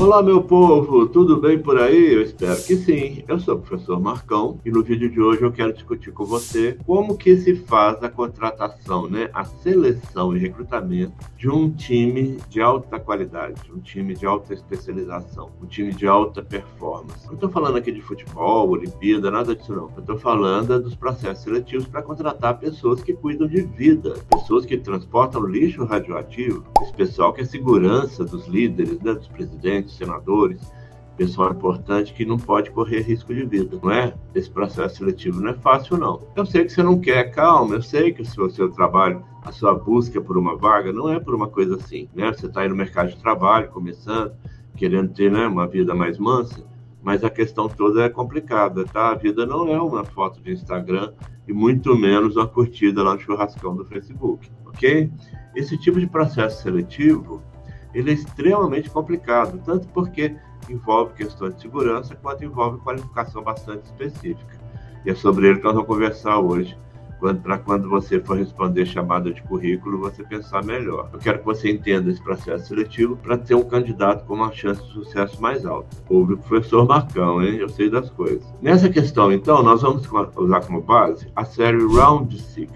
Olá, 0.00 0.22
meu 0.22 0.42
povo, 0.42 1.06
tudo 1.06 1.38
bem 1.38 1.58
por 1.58 1.78
aí? 1.78 2.14
Eu 2.14 2.22
espero 2.22 2.56
que 2.56 2.74
sim. 2.74 3.22
Eu 3.28 3.38
sou 3.38 3.56
o 3.56 3.58
professor 3.58 4.00
Marcão 4.00 4.58
e 4.64 4.70
no 4.70 4.82
vídeo 4.82 5.10
de 5.10 5.20
hoje 5.20 5.42
eu 5.42 5.52
quero 5.52 5.74
discutir 5.74 6.10
com 6.10 6.24
você 6.24 6.78
como 6.86 7.18
que 7.18 7.36
se 7.36 7.54
faz 7.54 8.02
a 8.02 8.08
contratação, 8.08 9.06
né, 9.06 9.28
a 9.34 9.44
seleção 9.44 10.34
e 10.34 10.38
recrutamento 10.38 11.12
de 11.36 11.50
um 11.50 11.68
time 11.68 12.38
de 12.48 12.62
alta 12.62 12.98
qualidade, 12.98 13.60
um 13.70 13.78
time 13.78 14.14
de 14.14 14.24
alta 14.24 14.54
especialização, 14.54 15.50
um 15.62 15.66
time 15.66 15.92
de 15.92 16.06
alta 16.06 16.42
performance. 16.42 17.26
Não 17.26 17.34
estou 17.34 17.50
falando 17.50 17.76
aqui 17.76 17.92
de 17.92 18.00
futebol, 18.00 18.70
Olimpíada, 18.70 19.30
nada 19.30 19.54
disso 19.54 19.74
não. 19.74 19.90
Eu 19.94 20.00
estou 20.00 20.18
falando 20.18 20.80
dos 20.80 20.94
processos 20.94 21.44
seletivos 21.44 21.86
para 21.86 22.00
contratar 22.00 22.58
pessoas 22.58 23.02
que 23.02 23.12
cuidam 23.12 23.46
de 23.46 23.60
vida, 23.60 24.14
pessoas 24.30 24.64
que 24.64 24.78
transportam 24.78 25.44
lixo 25.44 25.84
radioativo, 25.84 26.64
esse 26.80 26.94
pessoal 26.94 27.34
que 27.34 27.42
é 27.42 27.44
segurança 27.44 28.24
dos 28.24 28.46
líderes, 28.46 28.98
né, 29.00 29.12
dos 29.12 29.28
presidentes 29.28 29.89
senadores, 29.96 30.72
pessoal 31.20 31.52
importante 31.52 32.14
que 32.14 32.24
não 32.24 32.38
pode 32.38 32.70
correr 32.70 33.02
risco 33.02 33.34
de 33.34 33.44
vida, 33.44 33.78
não 33.82 33.90
é? 33.90 34.14
Esse 34.34 34.50
processo 34.50 34.96
seletivo 34.96 35.38
não 35.38 35.50
é 35.50 35.54
fácil, 35.54 35.98
não. 35.98 36.22
Eu 36.34 36.46
sei 36.46 36.64
que 36.64 36.72
você 36.72 36.82
não 36.82 36.98
quer, 36.98 37.24
calma, 37.30 37.74
eu 37.74 37.82
sei 37.82 38.10
que 38.10 38.22
o 38.22 38.24
seu, 38.24 38.48
seu 38.48 38.70
trabalho, 38.70 39.22
a 39.44 39.52
sua 39.52 39.74
busca 39.74 40.18
por 40.18 40.38
uma 40.38 40.56
vaga 40.56 40.94
não 40.94 41.10
é 41.10 41.20
por 41.20 41.34
uma 41.34 41.46
coisa 41.46 41.76
assim, 41.76 42.08
né? 42.14 42.32
Você 42.32 42.46
está 42.46 42.62
aí 42.62 42.70
no 42.70 42.74
mercado 42.74 43.10
de 43.10 43.18
trabalho, 43.18 43.68
começando, 43.68 44.32
querendo 44.74 45.12
ter 45.12 45.30
né, 45.30 45.46
uma 45.46 45.66
vida 45.66 45.94
mais 45.94 46.16
mansa, 46.16 46.64
mas 47.02 47.22
a 47.22 47.28
questão 47.28 47.68
toda 47.68 48.02
é 48.02 48.08
complicada, 48.08 48.86
tá? 48.86 49.10
A 49.10 49.14
vida 49.14 49.44
não 49.44 49.68
é 49.68 49.78
uma 49.78 50.04
foto 50.04 50.40
de 50.40 50.52
Instagram 50.52 51.12
e 51.46 51.52
muito 51.52 51.94
menos 51.98 52.36
uma 52.36 52.46
curtida 52.46 53.02
lá 53.02 53.12
no 53.12 53.20
churrascão 53.20 53.76
do 53.76 53.84
Facebook, 53.84 54.50
ok? 54.64 55.10
Esse 55.54 55.76
tipo 55.76 56.00
de 56.00 56.06
processo 56.06 56.62
seletivo 56.62 57.42
ele 57.94 58.10
é 58.10 58.14
extremamente 58.14 58.90
complicado, 58.90 59.60
tanto 59.64 59.88
porque 59.88 60.36
envolve 60.68 61.14
questões 61.14 61.54
de 61.54 61.62
segurança, 61.62 62.14
quanto 62.14 62.44
envolve 62.44 62.78
qualificação 62.80 63.42
bastante 63.42 63.84
específica. 63.84 64.58
E 65.04 65.10
é 65.10 65.14
sobre 65.14 65.48
ele 65.48 65.58
que 65.58 65.64
nós 65.64 65.74
vamos 65.74 65.88
conversar 65.88 66.38
hoje, 66.38 66.76
para 67.42 67.58
quando 67.58 67.88
você 67.88 68.18
for 68.18 68.38
responder 68.38 68.86
chamada 68.86 69.30
de 69.30 69.42
currículo, 69.42 69.98
você 69.98 70.24
pensar 70.24 70.64
melhor. 70.64 71.10
Eu 71.12 71.18
quero 71.18 71.40
que 71.40 71.44
você 71.44 71.70
entenda 71.70 72.10
esse 72.10 72.22
processo 72.22 72.68
seletivo 72.68 73.16
para 73.16 73.36
ter 73.36 73.54
um 73.54 73.62
candidato 73.62 74.24
com 74.24 74.34
uma 74.34 74.50
chance 74.52 74.82
de 74.82 74.92
sucesso 74.92 75.40
mais 75.40 75.66
alta. 75.66 75.94
Ouve 76.08 76.34
o 76.34 76.38
professor 76.38 76.86
Marcão, 76.86 77.42
hein? 77.42 77.56
Eu 77.56 77.68
sei 77.68 77.90
das 77.90 78.08
coisas. 78.10 78.46
Nessa 78.62 78.88
questão, 78.88 79.30
então, 79.30 79.62
nós 79.62 79.82
vamos 79.82 80.08
usar 80.36 80.60
como 80.62 80.80
base 80.80 81.30
a 81.36 81.44
série 81.44 81.84
Round 81.84 82.40
6. 82.40 82.70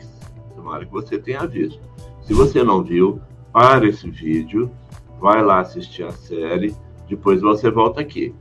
Tomara 0.55 0.85
que 0.85 0.93
você 0.93 1.19
tenha 1.19 1.47
visto. 1.47 1.81
Se 2.23 2.35
você 2.35 2.63
não 2.63 2.83
viu, 2.83 3.21
para 3.55 3.87
esse 3.87 4.11
vídeo 4.11 4.71
vai 5.25 5.43
lá 5.43 5.61
assistir 5.61 6.03
a 6.03 6.13
série, 6.13 6.75
depois 7.09 7.41
você 7.41 7.71
volta 7.71 7.99
aqui. 7.99 8.35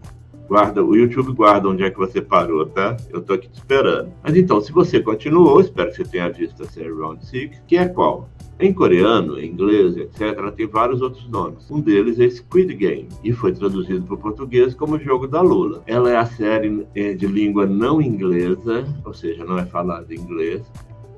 Guarda, 0.50 0.84
o 0.84 0.94
YouTube 0.94 1.32
guarda 1.32 1.70
onde 1.70 1.82
é 1.82 1.90
que 1.90 1.98
você 1.98 2.22
parou, 2.22 2.66
tá? 2.66 2.98
Eu 3.10 3.22
tô 3.22 3.32
aqui 3.32 3.48
te 3.48 3.54
esperando. 3.54 4.12
Mas 4.22 4.36
então, 4.36 4.60
se 4.60 4.70
você 4.74 5.00
continuou, 5.00 5.62
espero 5.62 5.92
que 5.92 5.96
você 5.96 6.04
tenha 6.04 6.30
visto 6.30 6.62
a 6.62 6.66
série 6.66 6.92
Round 6.92 7.26
6, 7.26 7.62
que 7.66 7.78
é 7.78 7.88
qual? 7.88 8.30
Em 8.60 8.74
coreano, 8.74 9.40
em 9.40 9.48
inglês, 9.48 9.96
etc., 9.96 10.38
ela 10.38 10.52
tem 10.52 10.68
vários 10.68 11.02
outros 11.02 11.26
nomes. 11.30 11.72
Um 11.72 11.80
deles 11.80 12.20
é 12.20 12.30
Squid 12.30 12.74
Game 12.74 13.08
e 13.24 13.32
foi 13.32 13.54
traduzido 13.54 14.06
para 14.06 14.16
o 14.16 14.18
português 14.18 14.76
como 14.76 15.00
Jogo 15.00 15.26
da 15.26 15.40
Lula. 15.40 15.82
Ela 15.88 16.12
é 16.12 16.18
a 16.18 16.26
série 16.26 16.86
eh, 16.96 17.14
de 17.14 17.28
língua 17.28 17.66
não 17.66 18.02
inglesa, 18.02 18.84
ou 19.06 19.14
seja, 19.14 19.46
não 19.46 19.58
é 19.58 19.66
falada 19.66 20.14
em 20.14 20.18
inglês, 20.18 20.70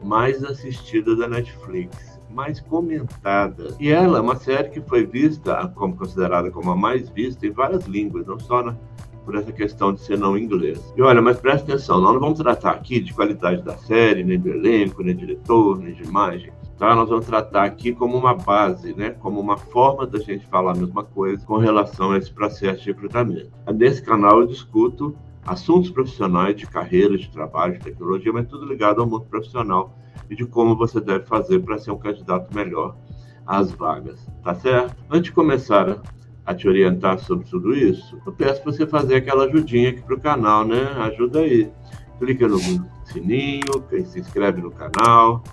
mais 0.03 0.43
assistida 0.43 1.15
da 1.15 1.27
Netflix 1.27 2.14
mais 2.35 2.59
comentada. 2.59 3.75
E 3.79 3.89
ela 3.89 4.17
é 4.17 4.21
uma 4.21 4.35
série 4.35 4.69
que 4.69 4.81
foi 4.81 5.05
vista, 5.05 5.71
como 5.73 5.95
considerada 5.95 6.51
como 6.51 6.69
a 6.69 6.75
mais 6.75 7.09
vista 7.09 7.47
em 7.47 7.51
várias 7.51 7.85
línguas, 7.85 8.27
não 8.27 8.37
só 8.37 8.61
na, 8.61 8.75
por 9.23 9.35
essa 9.35 9.51
questão 9.51 9.93
de 9.93 10.01
ser 10.01 10.19
não 10.19 10.37
inglês. 10.37 10.93
E 10.97 11.01
olha, 11.01 11.21
mas 11.21 11.39
presta 11.39 11.71
atenção, 11.71 12.01
nós 12.01 12.13
não 12.13 12.19
vamos 12.19 12.37
tratar 12.37 12.71
aqui 12.71 12.99
de 12.99 13.13
qualidade 13.13 13.61
da 13.63 13.77
série, 13.77 14.23
nem 14.23 14.37
do 14.37 14.49
elenco, 14.49 15.01
nem 15.01 15.15
de 15.15 15.25
diretor, 15.25 15.79
nem 15.79 15.93
de 15.93 16.03
imagem. 16.03 16.51
Tá? 16.77 16.93
Nós 16.93 17.07
vamos 17.07 17.25
tratar 17.25 17.63
aqui 17.63 17.93
como 17.93 18.17
uma 18.17 18.35
base, 18.35 18.93
né? 18.93 19.11
como 19.11 19.39
uma 19.39 19.57
forma 19.57 20.05
da 20.05 20.19
gente 20.19 20.45
falar 20.45 20.73
a 20.73 20.75
mesma 20.75 21.03
coisa 21.03 21.43
com 21.45 21.57
relação 21.57 22.11
a 22.11 22.17
esse 22.17 22.31
processo 22.31 22.83
de 22.83 22.91
recrutamento. 22.91 23.49
Nesse 23.73 24.03
canal 24.03 24.41
eu 24.41 24.47
discuto 24.47 25.15
assuntos 25.45 25.89
profissionais 25.89 26.55
de 26.57 26.67
carreira, 26.67 27.17
de 27.17 27.29
trabalho, 27.31 27.73
de 27.73 27.79
tecnologia, 27.79 28.33
mas 28.33 28.47
tudo 28.47 28.65
ligado 28.65 28.99
ao 28.99 29.07
mundo 29.07 29.25
profissional 29.25 29.97
e 30.29 30.35
de 30.35 30.45
como 30.45 30.75
você 30.75 30.99
deve 30.99 31.25
fazer 31.25 31.59
para 31.59 31.77
ser 31.77 31.91
um 31.91 31.97
candidato 31.97 32.53
melhor 32.53 32.95
às 33.45 33.71
vagas, 33.71 34.25
tá 34.43 34.55
certo? 34.55 34.95
Antes 35.09 35.25
de 35.25 35.31
começar 35.31 36.01
a 36.45 36.53
te 36.53 36.67
orientar 36.67 37.19
sobre 37.19 37.45
tudo 37.47 37.73
isso, 37.73 38.19
eu 38.25 38.31
peço 38.31 38.61
para 38.61 38.71
você 38.71 38.85
fazer 38.85 39.15
aquela 39.15 39.45
ajudinha 39.45 39.89
aqui 39.89 40.01
para 40.01 40.15
o 40.15 40.19
canal, 40.19 40.65
né? 40.65 40.81
Ajuda 40.97 41.39
aí. 41.39 41.71
Clica 42.19 42.47
no 42.47 42.59
sininho, 43.03 43.83
se 44.05 44.19
inscreve 44.19 44.61
no 44.61 44.71
canal, 44.71 45.43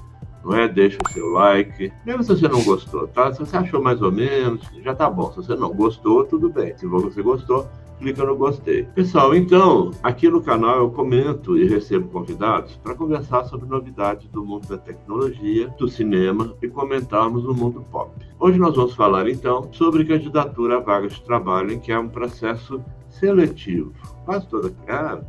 não 0.44 0.54
é? 0.54 0.68
Deixa 0.68 0.98
o 1.04 1.12
seu 1.12 1.28
like. 1.30 1.92
Mesmo 2.04 2.22
se 2.22 2.28
você 2.36 2.48
não 2.48 2.62
gostou, 2.62 3.08
tá? 3.08 3.32
Se 3.32 3.40
você 3.40 3.56
achou 3.56 3.82
mais 3.82 4.00
ou 4.00 4.12
menos, 4.12 4.62
já 4.82 4.94
tá 4.94 5.08
bom. 5.10 5.30
Se 5.30 5.36
você 5.36 5.54
não 5.54 5.72
gostou, 5.72 6.24
tudo 6.24 6.48
bem. 6.50 6.76
Se 6.76 6.86
você 6.86 7.22
gostou, 7.22 7.68
clica 8.02 8.24
no 8.24 8.36
gostei. 8.36 8.82
Pessoal, 8.82 9.32
então, 9.34 9.92
aqui 10.02 10.28
no 10.28 10.42
canal 10.42 10.78
eu 10.78 10.90
comento 10.90 11.56
e 11.56 11.68
recebo 11.68 12.08
convidados 12.08 12.74
para 12.76 12.96
conversar 12.96 13.44
sobre 13.44 13.68
novidades 13.68 14.26
do 14.28 14.44
mundo 14.44 14.66
da 14.66 14.76
tecnologia, 14.76 15.68
do 15.78 15.88
cinema 15.88 16.52
e 16.60 16.68
comentarmos 16.68 17.44
o 17.44 17.54
mundo 17.54 17.86
pop. 17.92 18.10
Hoje 18.40 18.58
nós 18.58 18.74
vamos 18.74 18.94
falar 18.94 19.28
então 19.28 19.68
sobre 19.72 20.04
candidatura 20.04 20.78
a 20.78 20.80
vagas 20.80 21.12
de 21.12 21.22
trabalho, 21.22 21.78
que 21.78 21.92
é 21.92 21.98
um 21.98 22.08
processo 22.08 22.82
seletivo. 23.08 23.92
Quase 24.24 24.48
toda 24.48 24.74
ah, 24.88 25.20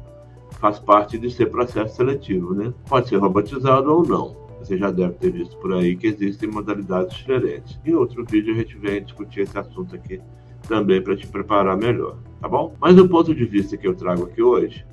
faz 0.59 0.79
parte 0.79 1.19
de 1.19 1.29
ser 1.29 1.51
processo 1.51 1.95
seletivo, 1.95 2.56
né? 2.56 2.73
Pode 2.89 3.07
ser 3.07 3.17
robotizado 3.17 3.94
ou 3.94 4.03
não. 4.03 4.35
Você 4.59 4.78
já 4.78 4.89
deve 4.89 5.13
ter 5.16 5.31
visto 5.31 5.56
por 5.57 5.73
aí 5.73 5.95
que 5.95 6.07
existem 6.07 6.50
modalidades 6.50 7.17
diferentes. 7.17 7.79
Em 7.85 7.94
outro 7.94 8.25
vídeo 8.25 8.56
a 8.56 8.57
gente 8.57 8.78
vem 8.78 9.03
discutir 9.03 9.41
esse 9.41 9.57
assunto 9.59 9.94
aqui 9.94 10.19
também 10.68 11.01
para 11.01 11.16
te 11.16 11.28
preparar 11.28 11.78
melhor, 11.78 12.18
tá 12.41 12.47
bom? 12.47 12.75
Mas 12.79 12.97
o 12.97 13.07
ponto 13.07 13.34
de 13.34 13.46
vista 13.46 13.78
que 13.78 13.88
eu 13.88 13.96
trago 13.96 14.24
aqui 14.24 14.41
hoje 14.41 14.85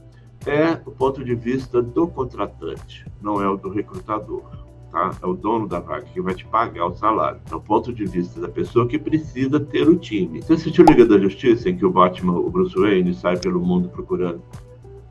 é 0.46 0.80
o 0.86 0.90
ponto 0.90 1.24
de 1.24 1.34
vista 1.34 1.82
do 1.82 2.08
contratante, 2.08 3.06
não 3.20 3.42
é 3.42 3.48
o 3.48 3.56
do 3.56 3.68
recrutador. 3.68 4.42
Tá? 4.90 5.12
É 5.22 5.26
o 5.26 5.34
dono 5.34 5.68
da 5.68 5.78
vaga 5.78 6.04
que 6.06 6.20
vai 6.20 6.34
te 6.34 6.44
pagar 6.44 6.86
o 6.86 6.94
salário. 6.94 7.40
É 7.48 7.54
o 7.54 7.60
ponto 7.60 7.92
de 7.92 8.04
vista 8.06 8.40
da 8.40 8.48
pessoa 8.48 8.88
que 8.88 8.98
precisa 8.98 9.60
ter 9.60 9.88
o 9.88 9.96
time. 9.96 10.42
Você 10.42 10.54
assistiu 10.54 10.84
Liga 10.84 11.06
da 11.06 11.16
Justiça, 11.16 11.70
em 11.70 11.76
que 11.76 11.86
o 11.86 11.90
Batman, 11.90 12.32
o 12.32 12.50
Bruce 12.50 12.74
Wayne, 12.74 13.14
sai 13.14 13.36
pelo 13.36 13.60
mundo 13.60 13.88
procurando 13.88 14.42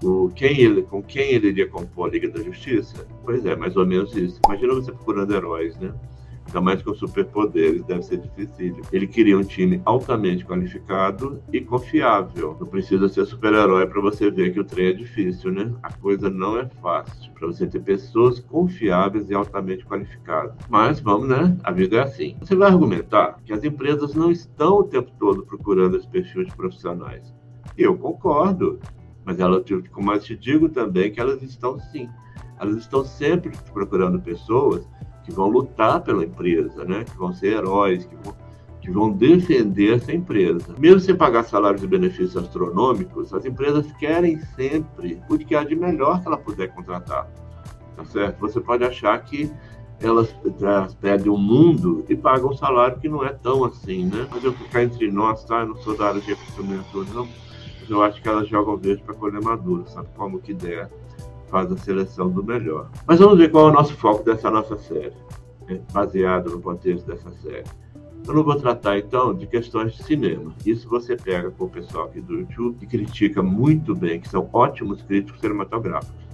o, 0.04 0.30
quem 0.36 0.60
ele, 0.60 0.82
com 0.84 1.02
quem 1.02 1.32
ele 1.32 1.48
iria 1.48 1.68
compor 1.68 2.10
a 2.10 2.12
Liga 2.12 2.30
da 2.30 2.42
Justiça? 2.42 3.08
Pois 3.24 3.46
é, 3.46 3.56
mais 3.56 3.76
ou 3.78 3.86
menos 3.86 4.16
isso. 4.16 4.40
Imagina 4.46 4.74
você 4.74 4.92
procurando 4.92 5.34
heróis, 5.34 5.78
né? 5.78 5.94
Ainda 6.50 6.62
mais 6.62 6.82
com 6.82 6.94
superpoderes, 6.94 7.84
deve 7.86 8.02
ser 8.04 8.18
difícil. 8.18 8.82
Ele 8.92 9.08
queria 9.08 9.38
um 9.38 9.44
time 9.44 9.82
altamente 9.86 10.46
qualificado 10.46 11.42
e 11.54 11.62
confiável. 11.62 12.58
Não 12.60 12.68
precisa 12.68 13.08
ser 13.08 13.26
super-herói 13.26 13.88
para 13.88 14.02
você 14.02 14.30
ver 14.30 14.54
que 14.54 14.60
o 14.60 14.64
trem 14.64 14.88
é 14.88 14.94
difícil, 14.94 15.52
né? 15.52 15.72
A 15.82 15.94
coisa 15.94 16.30
não 16.30 16.58
é 16.58 16.68
fácil 16.82 17.32
para 17.34 17.48
você 17.48 17.68
ter 17.68 17.80
pessoas 17.80 18.40
confiáveis 18.40 19.30
e 19.30 19.34
altamente 19.34 19.86
qualificadas. 19.86 20.56
Mas 20.68 21.00
vamos, 21.00 21.30
né? 21.30 21.58
A 21.64 21.72
vida 21.72 21.98
é 21.98 22.02
assim. 22.02 22.36
Você 22.40 22.56
vai 22.56 22.70
argumentar 22.70 23.40
que 23.46 23.54
as 23.54 23.64
empresas 23.64 24.14
não 24.16 24.32
estão 24.32 24.80
o 24.80 24.84
tempo 24.84 25.12
todo 25.20 25.46
procurando 25.46 25.98
esse 25.98 26.08
perfil 26.08 26.44
de 26.44 26.56
profissionais. 26.56 27.34
Eu 27.78 27.98
concordo, 27.98 28.80
mas 29.24 29.40
ela, 29.40 29.64
como 29.92 30.12
eu 30.12 30.20
te 30.20 30.36
digo 30.36 30.68
também 30.68 31.12
que 31.12 31.20
elas 31.20 31.42
estão 31.44 31.80
sim. 31.80 32.10
Elas 32.60 32.76
estão 32.76 33.06
sempre 33.06 33.54
procurando 33.72 34.20
pessoas 34.20 34.86
que 35.30 35.36
vão 35.36 35.48
lutar 35.48 36.02
pela 36.02 36.26
empresa, 36.26 36.84
né? 36.84 37.04
que 37.04 37.16
vão 37.16 37.32
ser 37.32 37.54
heróis, 37.54 38.06
que 38.06 38.16
vão, 38.24 38.36
que 38.82 38.92
vão 38.92 39.12
defender 39.12 39.98
essa 39.98 40.12
empresa. 40.12 40.76
Mesmo 40.78 41.00
sem 41.00 41.16
pagar 41.16 41.44
salários 41.44 41.84
e 41.84 41.88
benefícios 41.88 42.36
astronômicos, 42.36 43.32
as 43.34 43.46
empresas 43.46 43.92
querem 43.94 44.40
sempre 44.56 45.22
o 45.30 45.38
que 45.38 45.56
há 45.56 45.64
de 45.64 45.76
melhor 45.76 46.22
que 46.22 46.28
ela 46.28 46.38
puder 46.38 46.70
contratar. 46.70 47.30
Tá 47.96 48.06
certo? 48.06 48.40
Você 48.40 48.60
pode 48.60 48.84
achar 48.84 49.18
que 49.24 49.52
elas, 50.02 50.34
elas 50.60 50.96
pedem 50.96 51.30
o 51.30 51.36
um 51.36 51.38
mundo 51.38 52.04
e 52.10 52.16
pagam 52.16 52.50
um 52.50 52.58
salário 52.58 53.00
que 53.00 53.08
não 53.08 53.24
é 53.24 53.32
tão 53.32 53.66
assim, 53.66 54.06
né? 54.06 54.28
Mas 54.32 54.44
eu 54.44 54.54
ficar 54.54 54.84
entre 54.84 55.12
nós, 55.12 55.44
tá? 55.44 55.60
Eu 55.60 55.68
não 55.68 55.78
sou 55.78 55.96
da 55.96 56.08
área 56.08 56.22
de 56.22 56.28
recrutamento, 56.28 57.06
não. 57.14 57.28
Mas 57.82 57.90
eu 57.90 58.02
acho 58.02 58.22
que 58.22 58.28
elas 58.28 58.48
jogam 58.48 58.78
verde 58.78 59.04
para 59.04 59.14
colher 59.14 59.42
maduro, 59.42 59.84
sabe 59.88 60.08
como 60.16 60.40
que 60.40 60.54
der 60.54 60.90
faz 61.50 61.72
a 61.72 61.78
seleção 61.78 62.30
do 62.30 62.44
melhor. 62.44 62.90
Mas 63.06 63.20
vamos 63.20 63.38
ver 63.38 63.50
qual 63.50 63.68
é 63.68 63.72
o 63.72 63.74
nosso 63.74 63.96
foco 63.96 64.24
dessa 64.24 64.50
nossa 64.50 64.78
série, 64.78 65.14
né? 65.68 65.82
baseado 65.92 66.50
no 66.52 66.62
contexto 66.62 67.06
dessa 67.06 67.32
série. 67.32 67.66
Eu 68.28 68.34
não 68.34 68.44
vou 68.44 68.56
tratar 68.56 68.98
então 68.98 69.34
de 69.34 69.48
questões 69.48 69.94
de 69.94 70.04
cinema. 70.04 70.54
Isso 70.66 70.88
você 70.88 71.16
pega 71.16 71.50
com 71.50 71.66
o 71.66 71.70
pessoal 71.70 72.06
aqui 72.06 72.22
do 72.22 72.40
YouTube 72.40 72.78
que 72.80 72.86
critica 72.86 73.42
muito 73.42 73.96
bem, 73.96 74.20
que 74.20 74.30
são 74.30 74.48
ótimos 74.54 75.02
críticos 75.02 75.42
cinematográficos. 75.42 76.30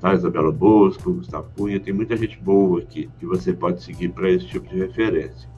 Tá? 0.00 0.14
Isabela 0.14 0.52
Bosco, 0.52 1.12
Gustavo 1.12 1.48
Cunha, 1.56 1.80
tem 1.80 1.92
muita 1.92 2.16
gente 2.16 2.38
boa 2.38 2.80
aqui 2.80 3.10
que 3.18 3.26
você 3.26 3.52
pode 3.52 3.82
seguir 3.82 4.10
para 4.10 4.30
esse 4.30 4.46
tipo 4.46 4.68
de 4.68 4.78
referência. 4.78 5.48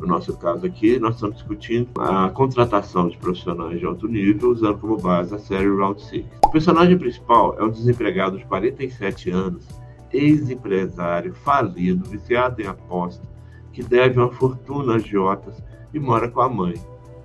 No 0.00 0.06
nosso 0.06 0.34
caso 0.38 0.64
aqui, 0.64 0.98
nós 0.98 1.16
estamos 1.16 1.36
discutindo 1.36 1.90
a 2.00 2.30
contratação 2.30 3.08
de 3.08 3.18
profissionais 3.18 3.78
de 3.78 3.84
alto 3.84 4.08
nível, 4.08 4.50
usando 4.50 4.78
como 4.78 4.96
base 4.96 5.34
a 5.34 5.38
série 5.38 5.68
Round 5.68 6.02
6. 6.02 6.24
O 6.42 6.50
personagem 6.50 6.96
principal 6.96 7.54
é 7.58 7.62
um 7.62 7.70
desempregado 7.70 8.38
de 8.38 8.44
47 8.46 9.30
anos, 9.30 9.68
ex-empresário, 10.10 11.34
falido, 11.34 12.08
viciado 12.08 12.62
em 12.62 12.66
aposta, 12.66 13.28
que 13.74 13.82
deve 13.82 14.18
uma 14.18 14.32
fortuna 14.32 14.94
a 14.94 14.96
agiotas 14.96 15.62
e 15.92 16.00
mora 16.00 16.28
com 16.30 16.40
a 16.40 16.48
mãe. 16.48 16.74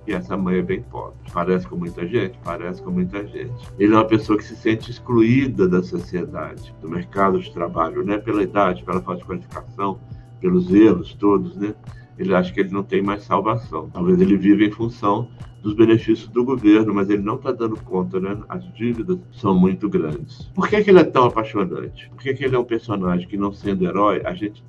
E 0.06 0.12
essa 0.12 0.36
mãe 0.36 0.58
é 0.58 0.62
bem 0.62 0.82
pobre. 0.82 1.16
Parece 1.32 1.66
com 1.66 1.76
muita 1.76 2.06
gente? 2.06 2.38
Parece 2.44 2.80
com 2.82 2.90
muita 2.90 3.26
gente. 3.26 3.54
Ele 3.78 3.92
é 3.92 3.96
uma 3.96 4.04
pessoa 4.04 4.38
que 4.38 4.44
se 4.44 4.54
sente 4.54 4.90
excluída 4.90 5.66
da 5.66 5.82
sociedade, 5.82 6.74
do 6.80 6.88
mercado 6.90 7.40
de 7.40 7.50
trabalho, 7.52 8.04
né? 8.04 8.18
Pela 8.18 8.42
idade, 8.42 8.84
pela 8.84 9.00
falta 9.00 9.22
de 9.22 9.26
qualificação, 9.26 9.98
pelos 10.40 10.72
erros 10.72 11.14
todos, 11.14 11.56
né? 11.56 11.74
Ele 12.18 12.34
acha 12.34 12.52
que 12.52 12.60
ele 12.60 12.70
não 12.70 12.82
tem 12.82 13.02
mais 13.02 13.22
salvação. 13.22 13.90
Talvez 13.90 14.20
ele 14.20 14.36
vive 14.36 14.66
em 14.66 14.70
função 14.70 15.28
dos 15.62 15.74
benefícios 15.74 16.28
do 16.28 16.44
governo, 16.44 16.94
mas 16.94 17.10
ele 17.10 17.22
não 17.22 17.36
está 17.36 17.52
dando 17.52 17.76
conta, 17.76 18.20
né? 18.20 18.38
As 18.48 18.64
dívidas 18.72 19.18
são 19.32 19.58
muito 19.58 19.88
grandes. 19.88 20.42
Por 20.54 20.68
que, 20.68 20.82
que 20.82 20.90
ele 20.90 21.00
é 21.00 21.04
tão 21.04 21.24
apaixonante? 21.24 22.08
Por 22.10 22.22
que, 22.22 22.34
que 22.34 22.44
ele 22.44 22.54
é 22.54 22.58
um 22.58 22.64
personagem 22.64 23.26
que, 23.26 23.36
não 23.36 23.52
sendo 23.52 23.84
herói, 23.84 24.22
a 24.24 24.32
gente 24.32 24.64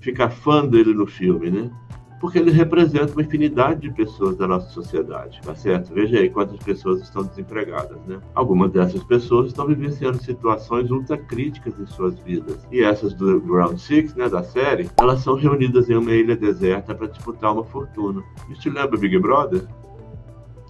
fica 0.00 0.30
fã 0.30 0.66
dele 0.66 0.94
no 0.94 1.06
filme, 1.06 1.50
né? 1.50 1.70
Porque 2.20 2.38
ele 2.38 2.50
representa 2.50 3.12
uma 3.14 3.22
infinidade 3.22 3.80
de 3.80 3.90
pessoas 3.90 4.36
da 4.36 4.46
nossa 4.46 4.68
sociedade, 4.68 5.40
tá 5.42 5.54
certo? 5.54 5.92
Veja 5.94 6.18
aí 6.18 6.28
quantas 6.28 6.58
pessoas 6.58 7.00
estão 7.00 7.24
desempregadas, 7.24 7.96
né? 8.06 8.20
Algumas 8.34 8.70
dessas 8.70 9.02
pessoas 9.02 9.46
estão 9.46 9.66
vivenciando 9.66 10.22
situações 10.22 10.90
ultra 10.90 11.16
críticas 11.16 11.80
em 11.80 11.86
suas 11.86 12.18
vidas. 12.20 12.68
E 12.70 12.82
essas 12.82 13.14
do 13.14 13.40
Ground 13.40 13.78
Six, 13.78 14.14
né, 14.14 14.28
da 14.28 14.42
série, 14.42 14.90
elas 15.00 15.20
são 15.20 15.34
reunidas 15.34 15.88
em 15.88 15.96
uma 15.96 16.12
ilha 16.12 16.36
deserta 16.36 16.94
para 16.94 17.06
disputar 17.06 17.54
uma 17.54 17.64
fortuna. 17.64 18.22
Isso 18.50 18.60
te 18.60 18.70
lembra 18.70 18.98
Big 18.98 19.18
Brother? 19.18 19.66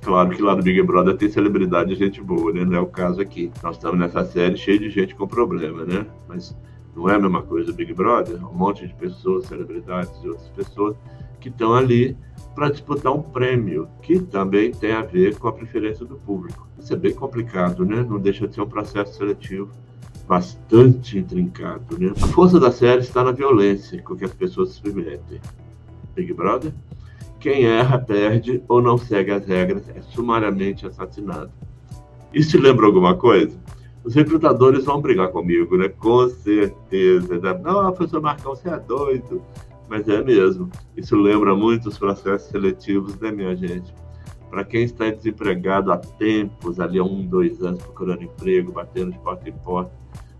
Claro 0.02 0.30
que 0.30 0.40
lá 0.40 0.54
no 0.54 0.62
Big 0.62 0.80
Brother 0.82 1.16
tem 1.16 1.28
celebridade 1.28 1.92
e 1.92 1.96
gente 1.96 2.22
boa, 2.22 2.52
né? 2.52 2.64
Não 2.64 2.76
é 2.76 2.80
o 2.80 2.86
caso 2.86 3.20
aqui. 3.20 3.50
Nós 3.60 3.74
estamos 3.74 3.98
nessa 3.98 4.24
série 4.24 4.56
cheia 4.56 4.78
de 4.78 4.88
gente 4.88 5.16
com 5.16 5.26
problema, 5.26 5.84
né? 5.84 6.06
Mas 6.28 6.56
não 6.94 7.08
é 7.08 7.16
a 7.16 7.18
mesma 7.18 7.42
coisa 7.42 7.72
Big 7.72 7.92
Brother? 7.92 8.36
Um 8.48 8.54
monte 8.54 8.86
de 8.86 8.94
pessoas, 8.94 9.46
celebridades 9.46 10.12
e 10.22 10.28
outras 10.28 10.48
pessoas 10.50 10.96
que 11.40 11.48
estão 11.48 11.74
ali 11.74 12.16
para 12.54 12.70
disputar 12.70 13.12
um 13.12 13.22
prêmio, 13.22 13.88
que 14.02 14.20
também 14.20 14.72
tem 14.72 14.92
a 14.92 15.02
ver 15.02 15.38
com 15.38 15.48
a 15.48 15.52
preferência 15.52 16.04
do 16.04 16.16
público. 16.16 16.68
Isso 16.78 16.92
é 16.92 16.96
bem 16.96 17.14
complicado, 17.14 17.84
né? 17.84 18.04
Não 18.08 18.18
deixa 18.18 18.46
de 18.46 18.54
ser 18.54 18.60
um 18.60 18.68
processo 18.68 19.16
seletivo 19.16 19.70
bastante 20.28 21.18
intrincado, 21.18 21.98
né? 21.98 22.12
A 22.20 22.26
força 22.28 22.60
da 22.60 22.70
série 22.70 23.00
está 23.00 23.24
na 23.24 23.32
violência 23.32 24.00
com 24.02 24.14
que 24.14 24.24
as 24.24 24.32
pessoas 24.32 24.70
se 24.70 24.74
submetem. 24.76 25.40
Big 26.14 26.32
Brother? 26.32 26.72
Quem 27.38 27.64
erra, 27.64 27.98
perde 27.98 28.62
ou 28.68 28.82
não 28.82 28.98
segue 28.98 29.30
as 29.30 29.46
regras 29.46 29.88
é 29.88 30.02
sumariamente 30.02 30.86
assassinado. 30.86 31.50
Isso 32.32 32.50
te 32.50 32.58
lembra 32.58 32.86
alguma 32.86 33.16
coisa? 33.16 33.58
Os 34.04 34.14
recrutadores 34.14 34.84
vão 34.84 35.00
brigar 35.00 35.28
comigo, 35.28 35.76
né? 35.76 35.88
Com 35.88 36.28
certeza. 36.28 37.40
Não, 37.62 37.92
professor 37.92 38.20
Marcão, 38.20 38.54
você 38.54 38.68
é 38.68 38.78
doido. 38.78 39.42
Mas 39.90 40.08
é 40.08 40.22
mesmo. 40.22 40.70
Isso 40.96 41.16
lembra 41.16 41.52
muito 41.56 41.88
os 41.88 41.98
processos 41.98 42.48
seletivos, 42.48 43.18
né, 43.18 43.32
minha 43.32 43.56
gente? 43.56 43.92
Para 44.48 44.64
quem 44.64 44.84
está 44.84 45.10
desempregado 45.10 45.90
há 45.90 45.98
tempos, 45.98 46.78
ali 46.78 47.00
há 47.00 47.04
um, 47.04 47.26
dois 47.26 47.60
anos, 47.60 47.82
procurando 47.82 48.22
emprego, 48.22 48.70
batendo 48.70 49.10
de 49.10 49.18
porta 49.18 49.48
em 49.48 49.52
porta, 49.52 49.92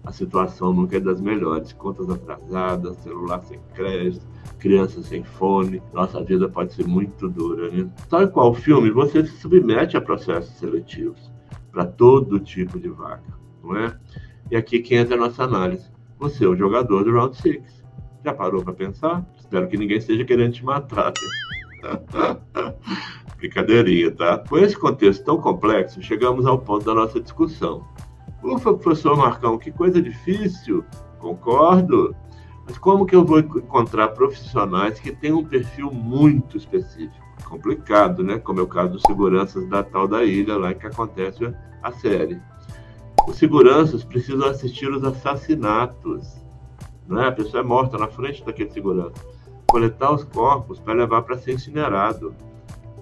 a 0.05 0.13
situação 0.13 0.73
nunca 0.73 0.99
é 0.99 1.01
das 1.01 1.21
melhores. 1.21 1.73
Contas 1.73 2.09
atrasadas, 2.09 2.97
celular 2.99 3.43
sem 3.43 3.59
crédito, 3.75 4.25
crianças 4.61 5.07
sem 5.07 5.25
fone. 5.25 5.83
Nossa 5.93 6.23
vida 6.23 6.49
pode 6.49 6.73
ser 6.73 6.87
muito 6.87 7.29
dura, 7.29 7.71
né? 7.71 7.91
Tal 8.09 8.29
qual 8.29 8.55
filme, 8.55 8.89
você 8.93 9.27
se 9.27 9.37
submete 9.37 9.97
a 9.97 10.01
processos 10.01 10.57
seletivos 10.59 11.33
para 11.73 11.85
todo 11.85 12.39
tipo 12.39 12.79
de 12.79 12.89
vaga, 12.89 13.35
não 13.65 13.77
é? 13.77 13.99
E 14.49 14.57
aqui 14.57 14.79
que 14.79 14.95
entra 14.95 15.17
a 15.17 15.19
nossa 15.19 15.43
análise. 15.43 15.91
Você 16.21 16.45
é 16.45 16.49
o 16.49 16.57
jogador 16.57 17.03
do 17.03 17.13
Round 17.13 17.37
6. 17.37 17.85
Já 18.25 18.33
parou 18.33 18.63
para 18.63 18.75
pensar? 18.75 19.27
Espero 19.51 19.67
que 19.67 19.77
ninguém 19.77 19.97
esteja 19.97 20.25
querendo 20.25 20.53
te 20.53 20.65
matar. 20.65 21.13
Né? 21.83 22.37
Brincadeirinha, 23.37 24.13
tá? 24.13 24.39
Com 24.39 24.57
esse 24.59 24.79
contexto 24.79 25.25
tão 25.25 25.41
complexo, 25.41 26.01
chegamos 26.01 26.47
ao 26.47 26.57
ponto 26.57 26.85
da 26.85 26.95
nossa 26.95 27.21
discussão. 27.21 27.85
Ufa, 28.45 28.73
professor 28.75 29.17
Marcão, 29.17 29.59
que 29.59 29.73
coisa 29.73 30.01
difícil. 30.01 30.85
Concordo. 31.19 32.15
Mas 32.65 32.79
como 32.79 33.05
que 33.05 33.17
eu 33.17 33.25
vou 33.25 33.41
encontrar 33.41 34.11
profissionais 34.11 35.01
que 35.01 35.11
têm 35.11 35.33
um 35.33 35.45
perfil 35.45 35.91
muito 35.91 36.57
específico? 36.57 37.27
Complicado, 37.45 38.23
né? 38.23 38.39
Como 38.39 38.61
é 38.61 38.63
o 38.63 38.69
caso 38.69 38.93
dos 38.93 39.03
seguranças 39.03 39.69
da 39.69 39.83
tal 39.83 40.07
da 40.07 40.23
ilha, 40.23 40.57
lá 40.57 40.73
que 40.73 40.87
acontece 40.87 41.53
a 41.83 41.91
série. 41.91 42.41
Os 43.27 43.35
seguranças 43.35 44.05
precisam 44.05 44.47
assistir 44.47 44.89
os 44.93 45.03
assassinatos. 45.03 46.41
Né? 47.09 47.27
A 47.27 47.33
pessoa 47.33 47.65
é 47.65 47.67
morta 47.67 47.99
na 47.99 48.07
frente 48.07 48.45
daquele 48.45 48.71
segurança 48.71 49.40
coletar 49.71 50.13
os 50.13 50.25
corpos 50.25 50.81
para 50.81 50.95
levar 50.95 51.23
para 51.23 51.39
ser 51.39 51.53
incinerado. 51.53 52.35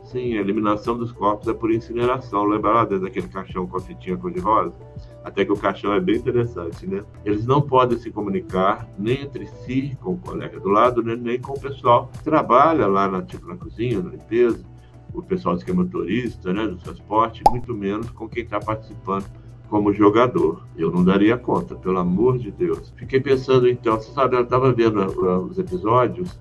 Sim, 0.05 0.39
a 0.39 0.41
eliminação 0.41 0.97
dos 0.97 1.13
corpos 1.13 1.49
é 1.49 1.53
por 1.53 1.71
incineração. 1.71 2.45
Lembra 2.45 2.73
lá 2.73 2.85
dentro 2.85 3.05
daquele 3.05 3.29
caixão 3.29 3.67
com 3.67 3.77
a 3.77 3.81
fitinha 3.81 4.17
cor-de-rosa? 4.17 4.75
Até 5.23 5.45
que 5.45 5.53
o 5.53 5.57
caixão 5.57 5.93
é 5.93 6.01
bem 6.01 6.17
interessante, 6.17 6.87
né? 6.87 7.05
Eles 7.25 7.45
não 7.45 7.61
podem 7.61 7.99
se 7.99 8.11
comunicar 8.11 8.89
nem 8.99 9.23
entre 9.23 9.47
si, 9.47 9.99
com 10.01 10.13
o 10.13 10.19
colega 10.19 10.59
do 10.59 10.69
lado, 10.69 11.03
né? 11.03 11.15
nem 11.15 11.39
com 11.39 11.53
o 11.53 11.61
pessoal 11.61 12.09
que 12.13 12.25
trabalha 12.25 12.87
lá 12.87 13.07
na, 13.09 13.21
tipo, 13.21 13.47
na 13.47 13.57
cozinha, 13.57 14.01
na 14.01 14.11
limpeza, 14.11 14.65
o 15.13 15.23
pessoal 15.23 15.57
que 15.59 15.71
é 15.71 15.75
motorista, 15.75 16.53
né, 16.53 16.67
do 16.67 16.77
transporte, 16.77 17.43
muito 17.51 17.75
menos 17.75 18.11
com 18.11 18.29
quem 18.29 18.45
está 18.45 18.61
participando 18.61 19.27
como 19.69 19.93
jogador. 19.93 20.67
Eu 20.77 20.91
não 20.91 21.05
daria 21.05 21.37
conta, 21.37 21.75
pelo 21.75 21.99
amor 21.99 22.39
de 22.39 22.51
Deus. 22.51 22.93
Fiquei 22.97 23.21
pensando 23.21 23.69
então, 23.69 23.97
você 23.97 24.11
sabe, 24.13 24.37
eu 24.37 24.43
estava 24.43 24.73
vendo 24.73 25.01
uh, 25.01 25.45
os 25.45 25.59
episódios 25.59 26.39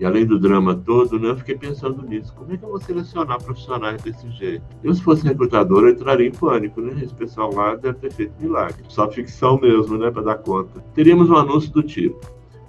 e 0.00 0.06
além 0.06 0.24
do 0.24 0.38
drama 0.38 0.74
todo, 0.74 1.20
né, 1.20 1.28
eu 1.28 1.36
fiquei 1.36 1.58
pensando 1.58 2.02
nisso. 2.02 2.32
Como 2.34 2.50
é 2.50 2.56
que 2.56 2.64
eu 2.64 2.70
vou 2.70 2.80
selecionar 2.80 3.42
profissionais 3.42 4.00
desse 4.00 4.30
jeito? 4.30 4.64
Eu, 4.82 4.94
se 4.94 5.02
fosse 5.02 5.22
recrutador, 5.26 5.84
eu 5.84 5.90
entraria 5.90 6.26
em 6.26 6.32
pânico, 6.32 6.80
né? 6.80 6.98
Esse 7.04 7.12
pessoal 7.12 7.54
lá 7.54 7.76
deve 7.76 7.98
ter 7.98 8.10
feito 8.10 8.32
milagre. 8.40 8.82
Só 8.88 9.10
ficção 9.10 9.60
mesmo, 9.60 9.98
né, 9.98 10.10
para 10.10 10.22
dar 10.22 10.38
conta. 10.38 10.80
Teríamos 10.94 11.28
um 11.28 11.36
anúncio 11.36 11.70
do 11.70 11.82
tipo: 11.82 12.18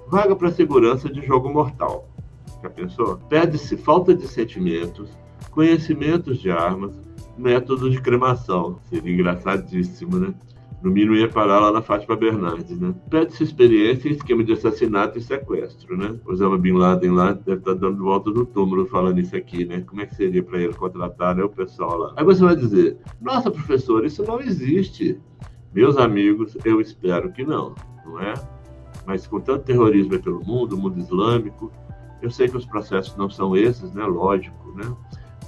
vaga 0.09 0.35
para 0.35 0.51
segurança 0.51 1.07
de 1.07 1.25
jogo 1.25 1.49
mortal. 1.49 2.05
Já 2.61 2.69
pensou? 2.69 3.17
Pede-se 3.29 3.77
falta 3.77 4.13
de 4.13 4.27
sentimentos, 4.27 5.09
conhecimentos 5.51 6.37
de 6.37 6.51
armas, 6.51 6.91
métodos 7.37 7.93
de 7.93 8.01
cremação. 8.01 8.77
Seria 8.89 9.13
engraçadíssimo, 9.13 10.17
né? 10.17 10.33
No 10.81 10.89
mínimo 10.89 11.15
ia 11.15 11.29
parar 11.29 11.59
lá 11.59 11.71
na 11.71 11.81
Fátima 11.81 12.15
Bernardes, 12.15 12.79
né? 12.79 12.93
Pede-se 13.09 13.43
experiência 13.43 14.09
em 14.09 14.13
esquema 14.13 14.43
de 14.43 14.53
assassinato 14.53 15.19
e 15.19 15.21
sequestro, 15.21 15.95
né? 15.95 16.19
Osama 16.25 16.57
Bin 16.57 16.73
Laden 16.73 17.11
lá 17.11 17.33
deve 17.33 17.59
estar 17.59 17.73
tá 17.73 17.79
dando 17.79 18.03
volta 18.03 18.31
no 18.31 18.45
túmulo 18.45 18.87
falando 18.87 19.19
isso 19.19 19.35
aqui, 19.35 19.63
né? 19.63 19.81
Como 19.81 20.01
é 20.01 20.07
que 20.07 20.15
seria 20.15 20.41
para 20.41 20.59
ele 20.59 20.73
contratar 20.73 21.35
né, 21.35 21.43
o 21.43 21.49
pessoal 21.49 21.97
lá? 21.97 22.13
Aí 22.17 22.25
você 22.25 22.43
vai 22.43 22.55
dizer, 22.55 22.97
nossa, 23.21 23.51
professor, 23.51 24.03
isso 24.03 24.23
não 24.23 24.41
existe. 24.41 25.19
Meus 25.71 25.97
amigos, 25.97 26.57
eu 26.65 26.81
espero 26.81 27.31
que 27.31 27.45
não, 27.45 27.75
não 28.03 28.19
é? 28.19 28.33
Mas 29.05 29.27
com 29.27 29.39
tanto 29.39 29.65
terrorismo 29.65 30.19
pelo 30.19 30.43
mundo, 30.43 30.75
o 30.75 30.79
mundo 30.79 30.99
islâmico, 30.99 31.71
eu 32.21 32.31
sei 32.31 32.47
que 32.47 32.57
os 32.57 32.65
processos 32.65 33.15
não 33.15 33.29
são 33.29 33.55
esses, 33.55 33.93
né? 33.93 34.03
Lógico, 34.03 34.73
né? 34.75 34.95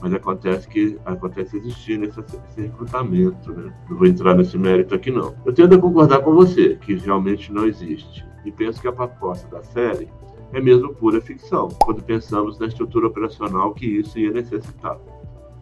Mas 0.03 0.13
acontece 0.13 0.67
que 0.67 0.99
acontece 1.05 1.55
existir 1.55 1.97
nesse, 1.97 2.19
esse 2.19 2.61
recrutamento, 2.61 3.53
né? 3.53 3.73
Não 3.89 3.97
vou 3.97 4.05
entrar 4.05 4.35
nesse 4.35 4.57
mérito 4.57 4.93
aqui 4.93 5.09
não. 5.09 5.33
Eu 5.45 5.53
tendo 5.53 5.75
a 5.75 5.77
concordar 5.77 6.19
com 6.19 6.33
você 6.33 6.75
que 6.75 6.95
realmente 6.95 7.53
não 7.53 7.65
existe 7.65 8.27
e 8.43 8.51
penso 8.51 8.81
que 8.81 8.87
a 8.89 8.91
proposta 8.91 9.47
da 9.47 9.63
série 9.63 10.09
é 10.51 10.59
mesmo 10.59 10.93
pura 10.93 11.21
ficção 11.21 11.69
quando 11.85 12.03
pensamos 12.03 12.59
na 12.59 12.67
estrutura 12.67 13.07
operacional 13.07 13.73
que 13.73 13.85
isso 13.85 14.19
ia 14.19 14.29
necessitar, 14.29 14.99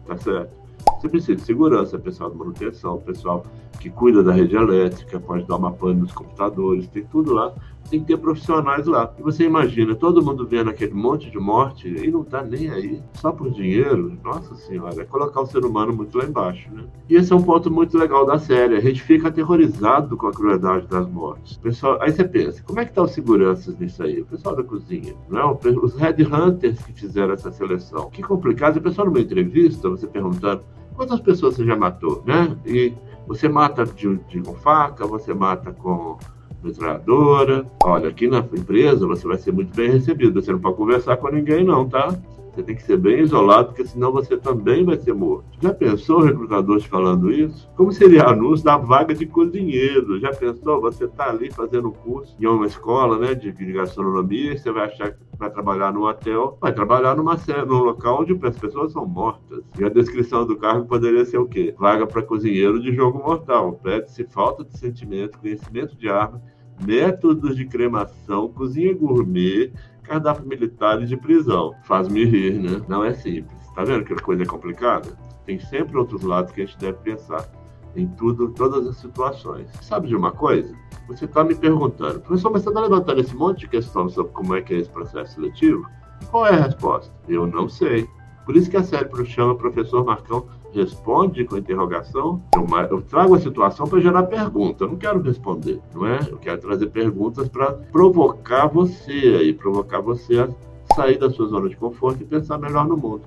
tá 0.08 0.16
certo? 0.16 0.60
Você 1.00 1.08
precisa 1.08 1.36
de 1.36 1.42
segurança, 1.42 1.96
pessoal 1.96 2.28
de 2.28 2.36
manutenção, 2.36 2.98
pessoal 2.98 3.44
que 3.78 3.90
cuida 3.90 4.24
da 4.24 4.32
rede 4.32 4.56
elétrica, 4.56 5.20
pode 5.20 5.46
dar 5.46 5.54
uma 5.54 5.70
pane 5.70 6.00
nos 6.00 6.10
computadores, 6.10 6.88
tem 6.88 7.04
tudo 7.04 7.32
lá 7.32 7.54
tem 7.92 8.00
que 8.00 8.06
ter 8.06 8.16
profissionais 8.16 8.86
lá. 8.86 9.12
E 9.18 9.22
você 9.22 9.44
imagina, 9.44 9.94
todo 9.94 10.24
mundo 10.24 10.46
vendo 10.46 10.70
aquele 10.70 10.94
monte 10.94 11.30
de 11.30 11.38
morte 11.38 11.88
e 11.88 12.10
não 12.10 12.24
tá 12.24 12.42
nem 12.42 12.70
aí, 12.70 13.02
só 13.12 13.30
por 13.30 13.50
dinheiro, 13.50 14.18
nossa 14.24 14.54
senhora, 14.54 15.02
é 15.02 15.04
colocar 15.04 15.42
o 15.42 15.46
ser 15.46 15.62
humano 15.62 15.92
muito 15.92 16.16
lá 16.16 16.24
embaixo, 16.24 16.72
né? 16.72 16.84
E 17.06 17.16
esse 17.16 17.30
é 17.34 17.36
um 17.36 17.42
ponto 17.42 17.70
muito 17.70 17.98
legal 17.98 18.24
da 18.24 18.38
série, 18.38 18.76
a 18.76 18.80
gente 18.80 19.02
fica 19.02 19.28
aterrorizado 19.28 20.16
com 20.16 20.26
a 20.26 20.32
crueldade 20.32 20.86
das 20.86 21.06
mortes. 21.06 21.58
Pessoal, 21.58 21.98
aí 22.00 22.10
você 22.10 22.24
pensa, 22.24 22.62
como 22.62 22.80
é 22.80 22.86
que 22.86 22.94
tá 22.94 23.02
os 23.02 23.10
seguranças 23.10 23.78
nisso 23.78 24.02
aí? 24.02 24.22
O 24.22 24.26
pessoal 24.26 24.56
da 24.56 24.64
cozinha, 24.64 25.14
não 25.28 25.38
é? 25.38 25.58
Os 25.82 25.94
headhunters 25.94 26.82
que 26.82 26.94
fizeram 26.94 27.34
essa 27.34 27.52
seleção. 27.52 28.08
Que 28.08 28.22
complicado, 28.22 28.78
o 28.78 28.82
pessoal 28.82 29.06
numa 29.06 29.20
entrevista, 29.20 29.90
você 29.90 30.06
perguntando, 30.06 30.62
quantas 30.94 31.20
pessoas 31.20 31.56
você 31.56 31.66
já 31.66 31.76
matou, 31.76 32.22
né? 32.26 32.56
E 32.64 32.94
você 33.26 33.50
mata 33.50 33.84
de, 33.84 34.16
de 34.28 34.40
com 34.40 34.54
faca, 34.54 35.06
você 35.06 35.34
mata 35.34 35.72
com 35.72 36.16
metralhadora. 36.62 37.66
Olha, 37.84 38.08
aqui 38.08 38.26
na 38.26 38.38
empresa 38.38 39.06
você 39.06 39.26
vai 39.26 39.38
ser 39.38 39.52
muito 39.52 39.74
bem 39.74 39.90
recebido. 39.90 40.40
Você 40.40 40.52
não 40.52 40.60
pode 40.60 40.76
conversar 40.76 41.16
com 41.16 41.28
ninguém, 41.28 41.64
não, 41.64 41.88
tá? 41.88 42.14
Você 42.52 42.62
tem 42.62 42.76
que 42.76 42.82
ser 42.82 42.98
bem 42.98 43.20
isolado, 43.20 43.68
porque 43.68 43.86
senão 43.86 44.12
você 44.12 44.36
também 44.36 44.84
vai 44.84 44.98
ser 44.98 45.14
morto. 45.14 45.44
Já 45.60 45.72
pensou 45.72 46.18
o 46.18 46.24
recrutador 46.24 46.78
te 46.78 46.88
falando 46.88 47.32
isso? 47.32 47.70
Como 47.76 47.90
seria 47.92 48.24
anúncio 48.24 48.64
da 48.64 48.76
vaga 48.76 49.14
de 49.14 49.24
cozinheiro? 49.24 50.20
Já 50.20 50.30
pensou? 50.30 50.80
Você 50.82 51.04
está 51.04 51.30
ali 51.30 51.50
fazendo 51.50 51.88
um 51.88 51.92
curso 51.92 52.36
em 52.38 52.46
uma 52.46 52.66
escola 52.66 53.18
né, 53.18 53.34
de, 53.34 53.52
gastronomia, 53.72 54.52
e 54.52 54.58
você 54.58 54.70
vai 54.70 54.86
achar 54.86 55.12
que 55.12 55.18
vai 55.38 55.50
trabalhar 55.50 55.92
num 55.92 56.02
hotel, 56.02 56.58
vai 56.60 56.72
trabalhar 56.72 57.16
numa, 57.16 57.36
num 57.66 57.84
local 57.84 58.20
onde 58.20 58.38
as 58.46 58.58
pessoas 58.58 58.92
são 58.92 59.06
mortas. 59.06 59.64
E 59.78 59.84
a 59.84 59.88
descrição 59.88 60.46
do 60.46 60.56
cargo 60.56 60.86
poderia 60.86 61.24
ser 61.24 61.38
o 61.38 61.46
quê? 61.46 61.74
Vaga 61.78 62.06
para 62.06 62.22
cozinheiro 62.22 62.80
de 62.80 62.94
jogo 62.94 63.18
mortal. 63.18 63.80
Pede-se 63.82 64.24
falta 64.24 64.62
de 64.62 64.76
sentimento, 64.76 65.38
conhecimento 65.38 65.96
de 65.96 66.08
arma, 66.08 66.40
métodos 66.84 67.56
de 67.56 67.64
cremação, 67.64 68.48
cozinha 68.48 68.94
gourmet, 68.94 69.72
cardápio 70.02 70.46
militar 70.46 71.02
e 71.02 71.06
de 71.06 71.16
prisão. 71.16 71.74
Faz-me 71.84 72.24
rir, 72.24 72.58
né? 72.58 72.82
Não 72.88 73.04
é 73.04 73.14
simples. 73.14 73.60
Tá 73.74 73.84
vendo 73.84 74.04
que 74.04 74.12
a 74.12 74.16
coisa 74.16 74.42
é 74.42 74.46
complicada? 74.46 75.08
Tem 75.46 75.58
sempre 75.58 75.96
outros 75.96 76.22
lados 76.22 76.52
que 76.52 76.62
a 76.62 76.66
gente 76.66 76.78
deve 76.78 76.98
pensar 76.98 77.48
em 77.96 78.06
tudo, 78.08 78.48
todas 78.50 78.86
as 78.86 78.96
situações. 78.96 79.68
Sabe 79.80 80.08
de 80.08 80.16
uma 80.16 80.32
coisa? 80.32 80.74
Você 81.08 81.24
está 81.24 81.44
me 81.44 81.54
perguntando, 81.54 82.20
professor, 82.20 82.50
mas 82.50 82.62
você 82.62 82.68
está 82.68 82.80
levantando 82.80 83.20
esse 83.20 83.34
monte 83.34 83.60
de 83.60 83.68
questão 83.68 84.08
sobre 84.08 84.32
como 84.32 84.54
é 84.54 84.62
que 84.62 84.74
é 84.74 84.78
esse 84.78 84.90
processo 84.90 85.34
seletivo? 85.34 85.86
Qual 86.30 86.46
é 86.46 86.50
a 86.50 86.62
resposta? 86.62 87.12
Eu 87.28 87.46
não 87.46 87.68
sei. 87.68 88.08
Por 88.44 88.56
isso 88.56 88.70
que 88.70 88.76
a 88.76 88.82
série 88.82 89.08
chama 89.26 89.54
Professor 89.54 90.04
Marcão 90.04 90.46
responde 90.72 91.44
com 91.44 91.56
interrogação. 91.56 92.42
Eu, 92.54 92.66
eu 92.90 93.02
trago 93.02 93.34
a 93.34 93.40
situação 93.40 93.86
para 93.86 94.00
gerar 94.00 94.24
pergunta. 94.24 94.84
Eu 94.84 94.88
não 94.88 94.96
quero 94.96 95.20
responder, 95.20 95.80
não 95.94 96.06
é? 96.06 96.18
Eu 96.28 96.38
quero 96.38 96.60
trazer 96.60 96.86
perguntas 96.88 97.48
para 97.48 97.72
provocar 97.72 98.66
você 98.66 99.38
aí, 99.40 99.52
provocar 99.52 100.00
você 100.00 100.40
a 100.40 100.48
sair 100.94 101.18
da 101.18 101.30
sua 101.30 101.46
zona 101.46 101.68
de 101.68 101.76
conforto 101.76 102.22
e 102.22 102.26
pensar 102.26 102.58
melhor 102.58 102.86
no 102.86 102.96
mundo. 102.96 103.22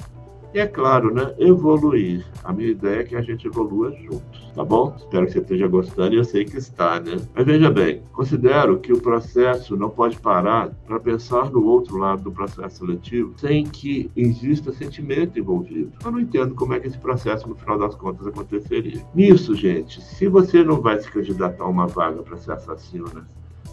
E 0.56 0.60
é 0.60 0.66
claro, 0.66 1.14
né? 1.14 1.36
Evoluir. 1.38 2.26
A 2.42 2.54
minha 2.54 2.70
ideia 2.70 3.02
é 3.02 3.04
que 3.04 3.14
a 3.18 3.22
gente 3.22 3.46
evolua 3.46 3.92
juntos, 3.92 4.54
tá 4.56 4.64
bom? 4.64 4.96
Espero 4.96 5.26
que 5.26 5.34
você 5.34 5.40
esteja 5.40 5.68
gostando 5.68 6.16
e 6.16 6.18
eu 6.18 6.24
sei 6.24 6.46
que 6.46 6.56
está, 6.56 6.98
né? 6.98 7.18
Mas 7.36 7.46
veja 7.46 7.70
bem, 7.70 8.02
considero 8.14 8.80
que 8.80 8.94
o 8.94 9.02
processo 9.02 9.76
não 9.76 9.90
pode 9.90 10.18
parar 10.18 10.70
para 10.88 10.98
pensar 10.98 11.52
no 11.52 11.62
outro 11.66 11.98
lado 11.98 12.24
do 12.24 12.32
processo 12.32 12.78
seletivo 12.78 13.34
sem 13.36 13.66
que 13.66 14.10
exista 14.16 14.72
sentimento 14.72 15.38
envolvido. 15.38 15.92
Eu 16.02 16.10
não 16.10 16.22
entendo 16.22 16.56
como 16.56 16.74
é 16.74 16.80
que 16.80 16.88
esse 16.88 17.00
processo, 17.00 17.50
no 17.50 17.56
final 17.56 17.78
das 17.78 17.94
contas, 17.94 18.26
aconteceria. 18.26 19.06
Nisso, 19.14 19.56
gente, 19.56 20.02
se 20.02 20.30
você 20.30 20.64
não 20.64 20.80
vai 20.80 20.98
se 21.02 21.12
candidatar 21.12 21.66
a 21.66 21.68
uma 21.68 21.86
vaga 21.86 22.24
para 22.24 22.38
ser 22.38 22.54
assassino, 22.54 23.08
né? 23.14 23.24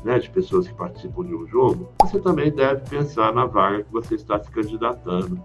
Né, 0.04 0.18
de 0.18 0.28
pessoas 0.30 0.66
que 0.66 0.74
participam 0.74 1.24
de 1.24 1.32
um 1.32 1.46
jogo, 1.46 1.92
você 2.00 2.18
também 2.18 2.50
deve 2.50 2.80
pensar 2.90 3.32
na 3.32 3.46
vaga 3.46 3.84
que 3.84 3.92
você 3.92 4.16
está 4.16 4.36
se 4.42 4.50
candidatando 4.50 5.40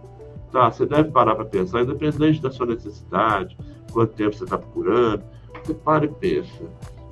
Tá, 0.51 0.71
você 0.71 0.85
deve 0.85 1.11
parar 1.11 1.35
para 1.35 1.45
pensar, 1.45 1.81
independente 1.81 2.41
da 2.41 2.49
sua 2.49 2.65
necessidade, 2.65 3.57
quanto 3.91 4.13
tempo 4.13 4.35
você 4.35 4.45
está 4.45 4.57
procurando, 4.57 5.23
você 5.63 5.73
para 5.73 6.05
e 6.05 6.07
pensa. 6.07 6.63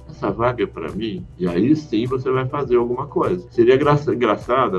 Essa 0.07 0.31
vaga 0.31 0.63
é 0.63 0.67
para 0.67 0.89
mim? 0.93 1.27
E 1.37 1.45
aí 1.45 1.75
sim 1.75 2.05
você 2.05 2.31
vai 2.31 2.47
fazer 2.47 2.77
alguma 2.77 3.05
coisa. 3.05 3.45
Seria 3.51 3.75
engraçado 3.75 4.77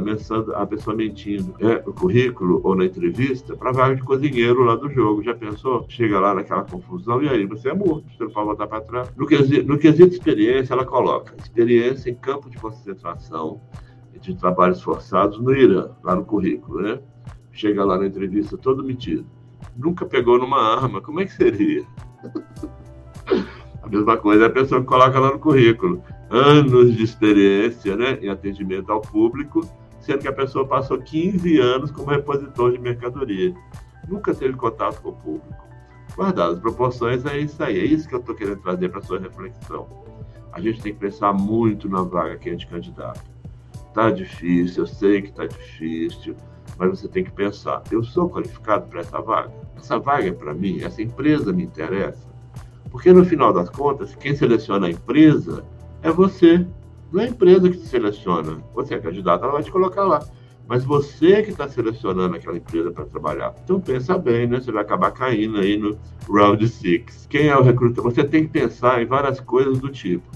a, 0.55 0.67
pessoa 0.67 0.97
mentindo 0.97 1.55
né, 1.61 1.83
no 1.85 1.93
currículo 1.93 2.61
ou 2.65 2.75
na 2.75 2.87
entrevista 2.87 3.55
para 3.55 3.73
vaga 3.73 3.97
de 3.97 4.03
cozinheiro 4.03 4.65
lá 4.65 4.77
do 4.77 4.89
jogo. 4.89 5.23
Já 5.23 5.35
pensou? 5.35 5.85
Chega 5.91 6.19
lá 6.19 6.35
naquela 6.35 6.65
confusão 6.65 7.23
e 7.23 7.29
aí 7.29 7.45
você 7.45 7.69
é 7.69 7.75
morto, 7.75 8.07
você 8.17 8.25
não 8.25 8.31
pode 8.31 8.47
voltar 8.47 8.67
para 8.67 8.81
trás. 8.81 9.13
No 9.15 9.27
quesito, 9.27 9.69
no 9.69 9.79
quesito 9.79 10.15
experiência, 10.15 10.73
ela 10.73 10.87
coloca 10.87 11.35
experiência 11.37 12.09
em 12.09 12.15
campo 12.15 12.49
de 12.49 12.57
concentração 12.57 13.61
de 14.19 14.35
trabalhos 14.35 14.83
forçados 14.83 15.39
no 15.39 15.55
Irã, 15.55 15.91
lá 16.03 16.15
no 16.15 16.25
currículo, 16.25 16.81
né? 16.81 16.99
Chega 17.57 17.85
lá 17.85 17.99
na 17.99 18.07
entrevista 18.07 18.57
todo 18.57 18.85
metido. 18.85 19.27
Nunca 19.77 20.05
pegou 20.05 20.39
numa 20.39 20.77
arma, 20.77 21.01
como 21.01 21.21
é 21.21 21.25
que 21.25 21.33
seria? 21.33 21.85
a 23.83 23.89
mesma 23.89 24.17
coisa 24.17 24.45
é 24.45 24.47
a 24.47 24.51
pessoa 24.51 24.81
que 24.81 24.87
coloca 24.87 25.19
lá 25.19 25.33
no 25.33 25.39
currículo. 25.39 26.03
Anos 26.31 26.95
de 26.95 27.03
experiência 27.03 27.97
né, 27.97 28.19
em 28.21 28.29
atendimento 28.29 28.91
ao 28.93 29.01
público, 29.01 29.61
sendo 30.01 30.21
que 30.21 30.29
a 30.29 30.33
pessoa 30.33 30.67
passou 30.67 30.99
15 30.99 31.59
anos 31.59 31.91
como 31.91 32.11
repositor 32.11 32.73
de 32.73 32.79
mercadoria. 32.79 33.55
Nunca 34.09 34.35
teve 34.35 34.55
contato 34.55 35.01
com 35.01 35.11
o 35.11 35.13
público. 35.13 35.67
Guardadas 36.17 36.57
as 36.57 36.61
proporções, 36.61 37.25
é 37.27 37.39
isso 37.39 37.63
aí. 37.63 37.79
É 37.79 37.85
isso 37.85 38.09
que 38.09 38.15
eu 38.15 38.21
estou 38.21 38.35
querendo 38.35 38.61
trazer 38.61 38.89
para 38.89 39.03
sua 39.03 39.19
reflexão. 39.19 39.87
A 40.53 40.61
gente 40.61 40.81
tem 40.81 40.93
que 40.93 41.01
pensar 41.01 41.33
muito 41.33 41.89
na 41.89 42.03
vaga 42.03 42.37
que 42.37 42.49
a 42.49 42.53
gente 42.53 42.67
candidata. 42.67 43.21
Tá 43.93 44.11
difícil, 44.11 44.83
eu 44.83 44.87
sei 44.87 45.23
que 45.23 45.33
tá 45.33 45.47
difícil 45.47 46.37
mas 46.79 46.91
você 46.91 47.09
tem 47.09 47.25
que 47.25 47.31
pensar: 47.31 47.83
eu 47.91 48.03
sou 48.05 48.29
qualificado 48.29 48.87
para 48.89 49.01
essa 49.01 49.21
vaga? 49.21 49.53
Essa 49.77 49.99
vaga 49.99 50.29
é 50.29 50.33
para 50.33 50.55
mim? 50.55 50.83
Essa 50.83 51.03
empresa 51.03 51.53
me 51.53 51.65
interessa? 51.65 52.27
Porque 52.91 53.13
no 53.13 53.25
final 53.25 53.53
das 53.53 53.69
contas, 53.69 54.15
quem 54.15 54.35
seleciona 54.35 54.87
a 54.87 54.91
empresa 54.91 55.65
é 56.03 56.11
você. 56.11 56.67
Não 57.13 57.21
é 57.21 57.25
a 57.25 57.29
empresa 57.29 57.69
que 57.69 57.77
te 57.77 57.87
seleciona. 57.87 58.59
Você 58.75 58.95
é 58.95 58.99
candidato, 58.99 59.45
ela 59.45 59.53
vai 59.53 59.63
te 59.63 59.71
colocar 59.71 60.05
lá. 60.05 60.25
Mas 60.69 60.85
você 60.85 61.43
que 61.43 61.51
está 61.51 61.69
selecionando 61.69 62.35
aquela 62.35 62.57
empresa 62.57 62.91
para 62.91 63.05
trabalhar. 63.05 63.55
Então 63.63 63.81
pensa 63.81 64.19
bem, 64.19 64.49
né? 64.49 64.61
Você 64.61 64.73
vai 64.73 64.83
acabar 64.83 65.13
caindo 65.13 65.59
aí 65.59 65.77
no 65.77 65.97
round 66.29 66.67
six. 66.69 67.27
Quem 67.31 67.49
é 67.49 67.57
o 67.57 67.63
recrutador? 67.63 68.13
Você 68.13 68.25
tem 68.25 68.45
que 68.45 68.51
pensar 68.51 69.01
em 69.01 69.07
várias 69.07 69.39
coisas 69.39 69.79
do 69.79 69.89
tipo. 69.91 70.27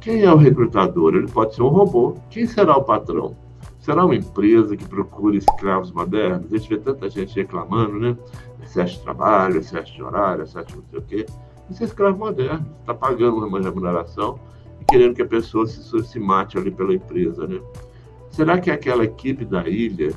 Quem 0.00 0.22
é 0.22 0.32
o 0.32 0.36
recrutador? 0.36 1.14
Ele 1.14 1.28
pode 1.28 1.54
ser 1.54 1.62
um 1.62 1.68
robô. 1.68 2.16
Quem 2.30 2.46
será 2.46 2.76
o 2.76 2.84
patrão? 2.84 3.36
Será 3.84 4.02
uma 4.02 4.14
empresa 4.14 4.74
que 4.78 4.88
procura 4.88 5.36
escravos 5.36 5.92
modernos? 5.92 6.50
A 6.50 6.56
gente 6.56 6.70
vê 6.70 6.78
tanta 6.78 7.10
gente 7.10 7.36
reclamando, 7.36 8.00
né? 8.00 8.16
Excesso 8.62 8.94
de 8.94 9.02
trabalho, 9.02 9.58
excesso 9.58 9.92
de 9.92 10.02
horário, 10.02 10.44
excesso 10.44 10.68
de 10.68 10.76
não 10.76 10.84
sei 10.88 10.98
o 10.98 11.02
quê. 11.02 11.26
Isso 11.68 11.82
é 11.82 11.86
escravo 11.86 12.16
moderno. 12.16 12.64
Está 12.80 12.94
pagando 12.94 13.46
uma 13.46 13.60
remuneração 13.60 14.40
e 14.80 14.86
querendo 14.86 15.14
que 15.14 15.20
a 15.20 15.26
pessoa 15.26 15.66
se, 15.66 16.02
se 16.02 16.18
mate 16.18 16.56
ali 16.56 16.70
pela 16.70 16.94
empresa, 16.94 17.46
né? 17.46 17.60
Será 18.30 18.58
que 18.58 18.70
aquela 18.70 19.04
equipe 19.04 19.44
da 19.44 19.68
ilha 19.68 20.14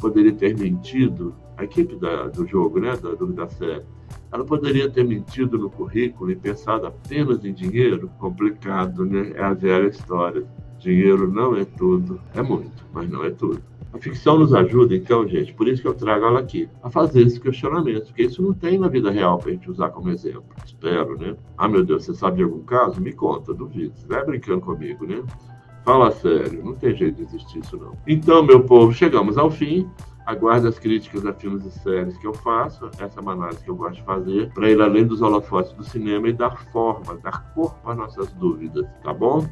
poderia 0.00 0.32
ter 0.32 0.58
mentido? 0.58 1.36
A 1.56 1.62
equipe 1.62 1.94
da, 1.94 2.26
do 2.26 2.44
jogo, 2.44 2.80
né? 2.80 2.96
Da, 2.96 3.14
da 3.14 3.48
série. 3.48 3.84
Ela 4.32 4.44
poderia 4.44 4.90
ter 4.90 5.04
mentido 5.04 5.56
no 5.56 5.70
currículo 5.70 6.32
e 6.32 6.34
pensado 6.34 6.88
apenas 6.88 7.44
em 7.44 7.52
dinheiro? 7.52 8.10
Complicado, 8.18 9.04
né? 9.04 9.34
É 9.36 9.44
a 9.44 9.54
velha 9.54 9.86
história. 9.86 10.44
Dinheiro 10.84 11.32
não 11.32 11.56
é 11.56 11.64
tudo, 11.64 12.20
é 12.34 12.42
muito, 12.42 12.84
mas 12.92 13.08
não 13.08 13.24
é 13.24 13.30
tudo. 13.30 13.62
A 13.90 13.98
ficção 13.98 14.38
nos 14.38 14.52
ajuda, 14.52 14.94
então, 14.94 15.26
gente, 15.26 15.54
por 15.54 15.66
isso 15.66 15.80
que 15.80 15.88
eu 15.88 15.94
trago 15.94 16.26
ela 16.26 16.40
aqui, 16.40 16.68
a 16.82 16.90
fazer 16.90 17.22
esse 17.22 17.40
questionamento, 17.40 18.08
porque 18.08 18.24
isso 18.24 18.42
não 18.42 18.52
tem 18.52 18.78
na 18.78 18.86
vida 18.86 19.10
real 19.10 19.38
para 19.38 19.48
a 19.48 19.52
gente 19.54 19.70
usar 19.70 19.88
como 19.88 20.10
exemplo. 20.10 20.44
Espero, 20.62 21.16
né? 21.16 21.36
Ah, 21.56 21.66
meu 21.66 21.82
Deus, 21.86 22.04
você 22.04 22.12
sabe 22.12 22.36
de 22.36 22.42
algum 22.42 22.62
caso? 22.64 23.00
Me 23.00 23.14
conta, 23.14 23.54
duvido. 23.54 23.94
Você 23.96 24.06
vai 24.06 24.22
brincando 24.26 24.60
comigo, 24.60 25.06
né? 25.06 25.22
Fala 25.86 26.10
sério, 26.10 26.62
não 26.62 26.74
tem 26.74 26.94
jeito 26.94 27.16
de 27.16 27.22
existir 27.22 27.60
isso, 27.60 27.78
não. 27.78 27.96
Então, 28.06 28.42
meu 28.42 28.64
povo, 28.64 28.92
chegamos 28.92 29.38
ao 29.38 29.50
fim. 29.50 29.88
Aguardo 30.26 30.68
as 30.68 30.78
críticas 30.78 31.24
a 31.24 31.32
filmes 31.32 31.64
e 31.64 31.70
séries 31.70 32.16
que 32.18 32.26
eu 32.26 32.34
faço, 32.34 32.90
essa 32.98 33.20
é 33.20 33.22
uma 33.22 33.32
análise 33.32 33.62
que 33.62 33.70
eu 33.70 33.76
gosto 33.76 33.96
de 33.96 34.04
fazer, 34.04 34.50
para 34.54 34.70
ir 34.70 34.80
além 34.80 35.06
dos 35.06 35.20
holofotes 35.20 35.72
do 35.72 35.84
cinema 35.84 36.28
e 36.28 36.32
dar 36.32 36.56
forma, 36.72 37.18
dar 37.22 37.52
corpo 37.54 37.90
às 37.90 37.96
nossas 37.96 38.32
dúvidas, 38.32 38.86
tá 39.02 39.12
bom? 39.12 39.46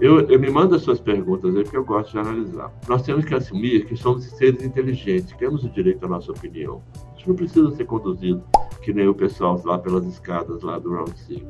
Eu, 0.00 0.20
eu, 0.28 0.40
me 0.40 0.50
manda 0.50 0.78
suas 0.78 0.98
perguntas 0.98 1.54
aí, 1.54 1.62
porque 1.62 1.76
eu 1.76 1.84
gosto 1.84 2.12
de 2.12 2.18
analisar. 2.18 2.72
Nós 2.88 3.02
temos 3.02 3.24
que 3.24 3.34
assumir 3.34 3.86
que 3.86 3.96
somos 3.96 4.24
seres 4.24 4.64
inteligentes, 4.64 5.34
temos 5.36 5.62
o 5.62 5.68
direito 5.68 6.04
à 6.04 6.08
nossa 6.08 6.32
opinião. 6.32 6.82
A 6.94 7.16
gente 7.16 7.28
não 7.28 7.36
precisa 7.36 7.70
ser 7.70 7.84
conduzido 7.84 8.42
que 8.82 8.92
nem 8.92 9.06
o 9.06 9.14
pessoal 9.14 9.60
lá 9.64 9.78
pelas 9.78 10.04
escadas 10.06 10.62
lá 10.62 10.78
do 10.78 10.92
Round 10.92 11.16
6. 11.16 11.42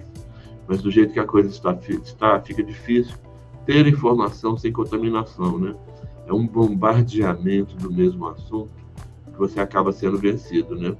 Mas 0.68 0.82
do 0.82 0.90
jeito 0.90 1.12
que 1.12 1.20
a 1.20 1.26
coisa 1.26 1.48
está, 1.48 1.78
está 1.88 2.40
fica 2.40 2.62
difícil 2.62 3.16
ter 3.64 3.86
informação 3.86 4.56
sem 4.56 4.72
contaminação, 4.72 5.58
né? 5.58 5.74
É 6.26 6.32
um 6.32 6.46
bombardeamento 6.46 7.76
do 7.76 7.92
mesmo 7.92 8.26
assunto 8.28 8.72
que 9.32 9.38
você 9.38 9.60
acaba 9.60 9.90
sendo 9.90 10.18
vencido, 10.18 10.76
né? 10.76 10.94